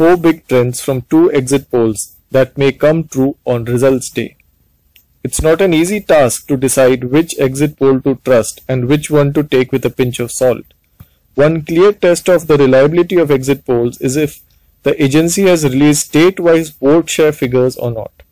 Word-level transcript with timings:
four 0.00 0.16
big 0.16 0.48
trends 0.48 0.80
from 0.80 1.02
two 1.12 1.30
exit 1.30 1.70
polls 1.70 2.16
that 2.30 2.56
may 2.56 2.72
come 2.72 3.06
true 3.06 3.36
on 3.44 3.66
results 3.66 4.08
day. 4.08 4.34
It's 5.22 5.42
not 5.42 5.60
an 5.60 5.74
easy 5.74 6.00
task 6.00 6.46
to 6.46 6.56
decide 6.56 7.04
which 7.04 7.38
exit 7.38 7.78
poll 7.78 8.00
to 8.00 8.14
trust 8.24 8.62
and 8.66 8.88
which 8.88 9.10
one 9.10 9.34
to 9.34 9.42
take 9.42 9.72
with 9.72 9.84
a 9.84 9.90
pinch 9.90 10.18
of 10.18 10.32
salt. 10.32 10.64
One 11.34 11.60
clear 11.60 11.92
test 11.92 12.30
of 12.30 12.46
the 12.46 12.56
reliability 12.56 13.18
of 13.18 13.30
exit 13.30 13.66
polls 13.66 14.00
is 14.00 14.16
if 14.16 14.40
the 14.84 14.94
agency 15.04 15.42
has 15.42 15.64
released 15.64 16.06
state-wise 16.06 16.70
vote 16.70 17.10
share 17.10 17.32
figures 17.32 17.76
or 17.76 17.90
not. 17.90 18.22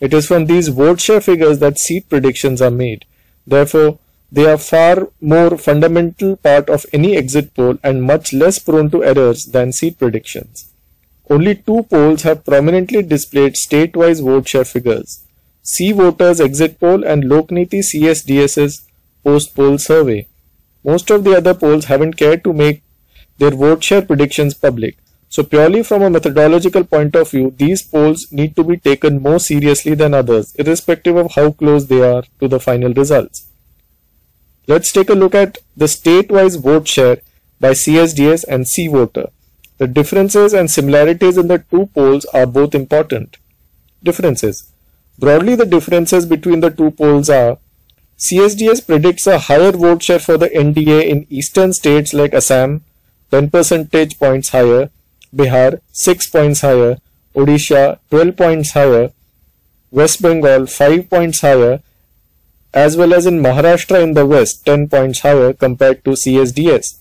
It 0.00 0.14
is 0.14 0.26
from 0.26 0.46
these 0.46 0.68
vote 0.68 1.02
share 1.02 1.20
figures 1.20 1.58
that 1.58 1.78
seat 1.78 2.08
predictions 2.08 2.62
are 2.62 2.70
made. 2.70 3.04
Therefore, 3.46 3.98
they 4.32 4.46
are 4.46 4.56
far 4.56 5.08
more 5.20 5.58
fundamental 5.58 6.36
part 6.38 6.70
of 6.70 6.86
any 6.94 7.14
exit 7.14 7.52
poll 7.52 7.76
and 7.84 8.02
much 8.02 8.32
less 8.32 8.58
prone 8.58 8.90
to 8.92 9.04
errors 9.04 9.44
than 9.44 9.74
seat 9.74 9.98
predictions. 9.98 10.69
Only 11.30 11.54
two 11.54 11.84
polls 11.84 12.22
have 12.22 12.44
prominently 12.44 13.02
displayed 13.02 13.56
state-wise 13.56 14.18
vote 14.18 14.48
share 14.48 14.64
figures. 14.64 15.24
C-Voter's 15.62 16.40
Exit 16.40 16.80
Poll 16.80 17.04
and 17.04 17.22
Lokniti 17.22 17.84
CSDS's 17.88 18.82
Post 19.22 19.54
Poll 19.54 19.78
Survey. 19.78 20.26
Most 20.82 21.08
of 21.10 21.22
the 21.22 21.36
other 21.36 21.54
polls 21.54 21.84
haven't 21.84 22.14
cared 22.14 22.42
to 22.42 22.52
make 22.52 22.82
their 23.38 23.52
vote 23.52 23.84
share 23.84 24.02
predictions 24.02 24.54
public. 24.54 24.96
So 25.28 25.44
purely 25.44 25.84
from 25.84 26.02
a 26.02 26.10
methodological 26.10 26.82
point 26.82 27.14
of 27.14 27.30
view, 27.30 27.54
these 27.56 27.82
polls 27.82 28.26
need 28.32 28.56
to 28.56 28.64
be 28.64 28.78
taken 28.78 29.22
more 29.22 29.38
seriously 29.38 29.94
than 29.94 30.14
others, 30.14 30.52
irrespective 30.56 31.14
of 31.14 31.30
how 31.36 31.52
close 31.52 31.86
they 31.86 32.02
are 32.02 32.24
to 32.40 32.48
the 32.48 32.58
final 32.58 32.92
results. 32.92 33.46
Let's 34.66 34.90
take 34.90 35.08
a 35.08 35.14
look 35.14 35.36
at 35.36 35.58
the 35.76 35.86
state-wise 35.86 36.56
vote 36.56 36.88
share 36.88 37.18
by 37.60 37.70
CSDS 37.70 38.44
and 38.48 38.66
C-Voter. 38.66 39.28
The 39.80 39.86
differences 39.86 40.52
and 40.52 40.70
similarities 40.70 41.38
in 41.38 41.48
the 41.48 41.64
two 41.70 41.86
polls 41.94 42.26
are 42.34 42.44
both 42.44 42.74
important. 42.74 43.38
Differences. 44.02 44.70
Broadly, 45.18 45.54
the 45.54 45.64
differences 45.64 46.26
between 46.26 46.60
the 46.60 46.68
two 46.68 46.90
polls 46.90 47.30
are 47.30 47.56
CSDS 48.18 48.86
predicts 48.86 49.26
a 49.26 49.38
higher 49.38 49.72
vote 49.72 50.02
share 50.02 50.18
for 50.18 50.36
the 50.36 50.50
NDA 50.50 51.06
in 51.06 51.26
eastern 51.30 51.72
states 51.72 52.12
like 52.12 52.34
Assam, 52.34 52.84
10 53.30 53.48
percentage 53.48 54.18
points 54.18 54.50
higher, 54.50 54.90
Bihar 55.34 55.80
6 55.92 56.26
points 56.26 56.60
higher, 56.60 56.98
Odisha 57.34 58.00
12 58.10 58.36
points 58.36 58.72
higher, 58.72 59.12
West 59.90 60.20
Bengal 60.20 60.66
5 60.66 61.08
points 61.08 61.40
higher, 61.40 61.80
as 62.74 62.98
well 62.98 63.14
as 63.14 63.24
in 63.24 63.40
Maharashtra 63.40 64.02
in 64.02 64.12
the 64.12 64.26
west 64.26 64.66
10 64.66 64.90
points 64.90 65.20
higher 65.20 65.54
compared 65.54 66.04
to 66.04 66.10
CSDS. 66.10 66.98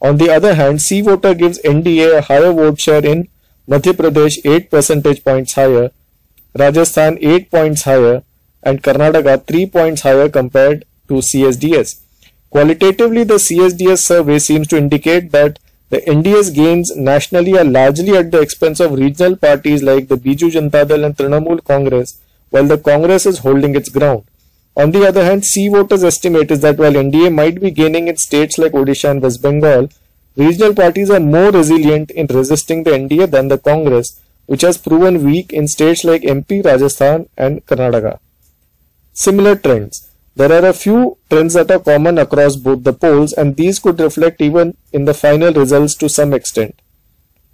On 0.00 0.16
the 0.18 0.30
other 0.30 0.54
hand, 0.54 0.82
C 0.82 1.00
voter 1.00 1.34
gives 1.34 1.58
NDA 1.62 2.18
a 2.18 2.22
higher 2.22 2.52
vote 2.52 2.78
share 2.78 3.04
in 3.04 3.28
Madhya 3.68 3.92
Pradesh 3.94 4.38
8 4.44 4.70
percentage 4.70 5.24
points 5.24 5.54
higher, 5.54 5.90
Rajasthan 6.54 7.18
8 7.20 7.50
points 7.50 7.82
higher 7.82 8.22
and 8.62 8.82
Karnataka 8.82 9.46
3 9.46 9.66
points 9.66 10.02
higher 10.02 10.28
compared 10.28 10.84
to 11.08 11.14
CSDS. 11.14 12.00
Qualitatively, 12.50 13.24
the 13.24 13.34
CSDS 13.34 13.98
survey 13.98 14.38
seems 14.38 14.68
to 14.68 14.76
indicate 14.76 15.32
that 15.32 15.58
the 15.88 15.98
NDA's 15.98 16.50
gains 16.50 16.94
nationally 16.96 17.56
are 17.56 17.64
largely 17.64 18.16
at 18.16 18.30
the 18.30 18.40
expense 18.40 18.80
of 18.80 18.92
regional 18.92 19.36
parties 19.36 19.82
like 19.82 20.08
the 20.08 20.16
Biju 20.16 20.50
Janata 20.50 20.88
Dal 20.88 21.04
and 21.04 21.16
Trinamool 21.16 21.62
Congress, 21.64 22.20
while 22.50 22.64
the 22.64 22.78
Congress 22.78 23.24
is 23.24 23.38
holding 23.38 23.74
its 23.76 23.88
ground. 23.88 24.24
On 24.76 24.90
the 24.90 25.06
other 25.08 25.24
hand, 25.24 25.44
C 25.46 25.68
voters 25.68 26.04
estimate 26.04 26.50
is 26.50 26.60
that 26.60 26.76
while 26.76 26.92
NDA 26.92 27.32
might 27.34 27.60
be 27.60 27.70
gaining 27.70 28.08
in 28.08 28.16
states 28.18 28.58
like 28.58 28.72
Odisha 28.72 29.10
and 29.10 29.22
West 29.22 29.40
Bengal, 29.40 29.88
regional 30.36 30.74
parties 30.74 31.10
are 31.10 31.20
more 31.20 31.50
resilient 31.50 32.10
in 32.10 32.26
resisting 32.26 32.84
the 32.84 32.90
NDA 32.90 33.30
than 33.30 33.48
the 33.48 33.56
Congress, 33.56 34.20
which 34.44 34.60
has 34.60 34.76
proven 34.76 35.24
weak 35.24 35.50
in 35.50 35.66
states 35.66 36.04
like 36.04 36.22
MP, 36.22 36.62
Rajasthan 36.62 37.26
and 37.38 37.64
Karnataka. 37.64 38.18
Similar 39.14 39.56
trends. 39.56 40.10
There 40.36 40.52
are 40.52 40.68
a 40.68 40.74
few 40.74 41.16
trends 41.30 41.54
that 41.54 41.70
are 41.70 41.78
common 41.78 42.18
across 42.18 42.56
both 42.56 42.84
the 42.84 42.92
polls 42.92 43.32
and 43.32 43.56
these 43.56 43.78
could 43.78 43.98
reflect 43.98 44.42
even 44.42 44.76
in 44.92 45.06
the 45.06 45.14
final 45.14 45.54
results 45.54 45.94
to 45.94 46.10
some 46.10 46.34
extent. 46.34 46.78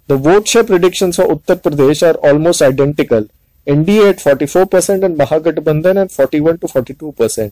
The 0.07 0.17
vote 0.17 0.49
share 0.49 0.65
predictions 0.65 1.15
for 1.15 1.27
Uttar 1.27 1.61
Pradesh 1.61 2.05
are 2.05 2.17
almost 2.17 2.61
identical. 2.61 3.29
NDA 3.65 4.09
at 4.09 4.17
44% 4.17 5.03
and 5.03 5.17
Mahagathbandhan 5.17 6.01
at 6.01 6.11
41 6.11 6.57
to 6.59 6.67
42%. 6.67 7.51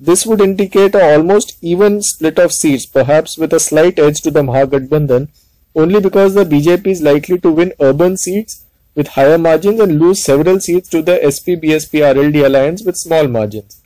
This 0.00 0.24
would 0.24 0.40
indicate 0.40 0.94
a 0.94 1.02
almost 1.02 1.56
even 1.60 2.02
split 2.02 2.38
of 2.38 2.52
seats, 2.52 2.86
perhaps 2.86 3.36
with 3.36 3.52
a 3.52 3.58
slight 3.58 3.98
edge 3.98 4.20
to 4.22 4.30
the 4.30 4.42
Mahagathbandhan 4.42 5.28
only 5.74 6.00
because 6.00 6.34
the 6.34 6.44
BJP 6.44 6.86
is 6.86 7.02
likely 7.02 7.38
to 7.38 7.50
win 7.50 7.72
urban 7.80 8.16
seats 8.16 8.64
with 8.94 9.08
higher 9.08 9.38
margins 9.38 9.80
and 9.80 9.98
lose 10.00 10.22
several 10.22 10.60
seats 10.60 10.88
to 10.88 11.02
the 11.02 11.18
SP-BSP 11.30 12.00
RLD 12.14 12.44
alliance 12.44 12.82
with 12.82 12.96
small 12.96 13.28
margins. 13.28 13.82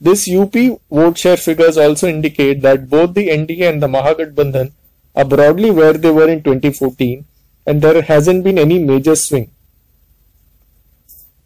This 0.00 0.28
UP 0.30 0.54
vote 0.90 1.18
share 1.18 1.36
figures 1.36 1.76
also 1.76 2.08
indicate 2.08 2.62
that 2.62 2.88
both 2.88 3.12
the 3.14 3.28
NDA 3.28 3.68
and 3.68 3.82
the 3.82 3.86
Mahagathbandhan 3.86 4.72
are 5.14 5.24
broadly 5.24 5.70
where 5.70 5.92
they 5.92 6.10
were 6.10 6.28
in 6.28 6.42
2014 6.42 7.24
and 7.66 7.82
there 7.82 8.00
hasn't 8.02 8.44
been 8.44 8.58
any 8.58 8.78
major 8.78 9.14
swing. 9.14 9.50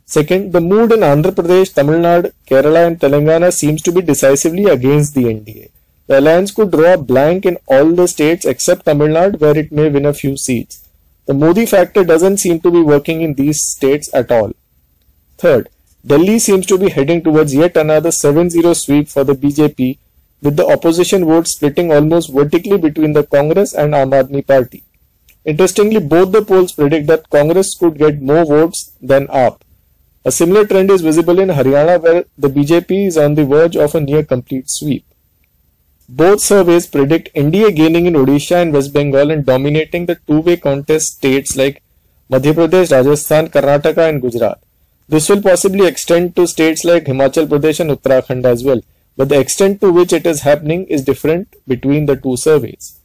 Second, 0.07 0.53
the 0.53 0.61
mood 0.61 0.93
in 0.93 1.01
Andhra 1.01 1.33
Pradesh, 1.33 1.73
Tamil 1.73 2.01
Nadu, 2.01 2.33
Kerala 2.47 2.87
and 2.87 3.01
Telangana 3.01 3.53
seems 3.53 3.81
to 3.83 3.93
be 3.93 4.03
decisively 4.03 4.65
against 4.65 5.15
the 5.15 5.25
NDA. 5.25 5.71
The 6.07 6.19
alliance 6.19 6.51
could 6.51 6.71
draw 6.71 6.95
a 6.95 6.99
blank 6.99 7.47
in 7.47 7.57
all 7.67 7.93
the 7.93 8.07
states 8.07 8.45
except 8.45 8.85
Tamil 8.85 9.09
Nadu 9.09 9.41
where 9.41 9.57
it 9.57 9.73
may 9.73 9.89
win 9.89 10.05
a 10.05 10.13
few 10.13 10.37
seats. 10.37 10.87
The 11.27 11.33
Modi 11.33 11.65
factor 11.65 12.05
doesn't 12.05 12.39
seem 12.39 12.61
to 12.61 12.71
be 12.71 12.83
working 12.83 13.23
in 13.23 13.33
these 13.35 13.63
states 13.63 14.11
at 14.13 14.31
all. 14.31 14.53
Third, 15.39 15.71
Delhi 16.07 16.39
seems 16.39 16.67
to 16.67 16.77
be 16.77 16.91
heading 16.91 17.23
towards 17.23 17.55
yet 17.55 17.79
another 17.79 18.11
7-0 18.11 18.77
sweep 18.77 19.09
for 19.09 19.25
the 19.25 19.33
BJP 19.33 19.97
with 20.43 20.57
the 20.57 20.67
opposition 20.67 21.25
vote 21.25 21.49
splitting 21.49 21.91
almost 21.91 22.31
vertically 22.31 22.77
between 22.77 23.15
the 23.15 23.23
Congress 23.23 23.73
and 23.73 23.95
Aam 23.95 24.47
Party. 24.47 24.85
Interestingly, 25.47 26.01
both 26.01 26.33
the 26.33 26.43
polls 26.43 26.73
predict 26.73 27.07
that 27.07 27.31
Congress 27.31 27.75
could 27.75 27.97
get 27.97 28.21
more 28.21 28.45
votes 28.45 28.93
than 29.01 29.27
AAP. 29.29 29.64
A 30.27 30.33
similar 30.33 30.67
trend 30.67 30.91
is 30.91 31.03
visible 31.03 31.39
in 31.39 31.49
Haryana 31.51 32.01
where 32.01 32.25
the 32.39 32.49
BJP 32.49 33.09
is 33.09 33.19
on 33.19 33.35
the 33.35 33.45
verge 33.45 33.77
of 33.77 33.95
a 33.95 34.01
near 34.01 34.23
complete 34.23 34.71
sweep. 34.71 35.05
Both 36.09 36.41
surveys 36.41 36.87
predict 36.87 37.35
NDA 37.35 37.77
gaining 37.77 38.07
in 38.07 38.15
Odisha 38.15 38.63
and 38.63 38.73
West 38.73 38.95
Bengal 38.95 39.31
and 39.31 39.45
dominating 39.45 40.07
the 40.07 40.17
two-way 40.27 40.57
contest 40.57 41.17
states 41.17 41.57
like 41.57 41.83
Madhya 42.31 42.55
Pradesh, 42.55 42.91
Rajasthan, 42.91 43.49
Karnataka 43.49 44.09
and 44.09 44.23
Gujarat. 44.23 44.63
This 45.09 45.29
will 45.29 45.43
possibly 45.43 45.87
extend 45.87 46.35
to 46.37 46.47
states 46.47 46.85
like 46.85 47.05
Himachal 47.05 47.47
Pradesh 47.47 47.81
and 47.81 47.91
Uttarakhand 47.91 48.47
as 48.47 48.65
well, 48.65 48.81
but 49.19 49.29
the 49.29 49.39
extent 49.39 49.83
to 49.83 49.93
which 49.93 50.15
it 50.15 50.27
is 50.27 50.41
happening 50.41 50.87
is 50.87 51.05
different 51.05 51.55
between 51.69 52.07
the 52.07 52.17
two 52.17 52.39
surveys. 52.39 52.99